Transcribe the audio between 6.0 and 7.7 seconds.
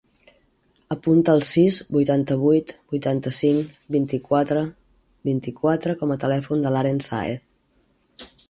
com a telèfon de l'Aren Saez.